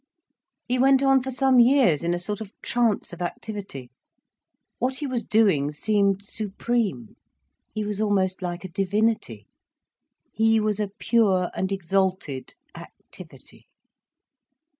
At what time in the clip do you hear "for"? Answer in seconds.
1.21-1.29